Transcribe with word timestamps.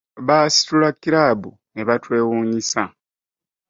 Baasitula 0.27 0.87
kiraabu 1.01 1.51
ne 1.73 1.81
batwewuunyisa 1.87 2.81